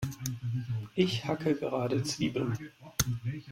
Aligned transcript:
Ich 0.95 1.25
hacke 1.27 1.53
gerade 1.53 2.01
Zwiebeln. 2.01 2.57